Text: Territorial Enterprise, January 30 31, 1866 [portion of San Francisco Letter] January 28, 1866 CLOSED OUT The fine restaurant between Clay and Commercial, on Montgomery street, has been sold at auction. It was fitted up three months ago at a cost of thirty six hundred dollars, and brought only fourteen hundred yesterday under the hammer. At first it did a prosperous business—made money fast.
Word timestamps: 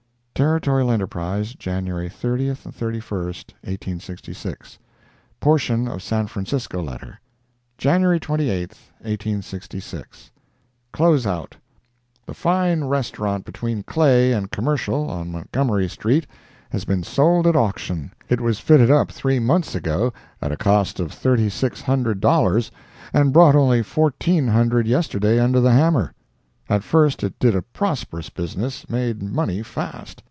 Territorial 0.33 0.89
Enterprise, 0.89 1.53
January 1.53 2.09
30 2.09 2.55
31, 2.55 2.95
1866 2.95 4.79
[portion 5.39 5.87
of 5.87 6.01
San 6.01 6.25
Francisco 6.25 6.81
Letter] 6.81 7.21
January 7.77 8.19
28, 8.19 8.57
1866 9.01 10.31
CLOSED 10.93 11.27
OUT 11.27 11.57
The 12.25 12.33
fine 12.33 12.85
restaurant 12.85 13.45
between 13.45 13.83
Clay 13.83 14.31
and 14.33 14.49
Commercial, 14.49 15.11
on 15.11 15.31
Montgomery 15.31 15.87
street, 15.87 16.25
has 16.71 16.85
been 16.85 17.03
sold 17.03 17.45
at 17.45 17.55
auction. 17.55 18.11
It 18.27 18.41
was 18.41 18.59
fitted 18.59 18.89
up 18.89 19.11
three 19.11 19.37
months 19.37 19.75
ago 19.75 20.11
at 20.41 20.51
a 20.51 20.57
cost 20.57 20.99
of 20.99 21.11
thirty 21.11 21.51
six 21.51 21.81
hundred 21.83 22.19
dollars, 22.19 22.71
and 23.13 23.31
brought 23.31 23.55
only 23.55 23.83
fourteen 23.83 24.47
hundred 24.47 24.87
yesterday 24.87 25.39
under 25.39 25.59
the 25.61 25.71
hammer. 25.73 26.15
At 26.67 26.83
first 26.83 27.23
it 27.23 27.37
did 27.37 27.55
a 27.55 27.61
prosperous 27.61 28.31
business—made 28.31 29.21
money 29.21 29.61
fast. 29.61 30.19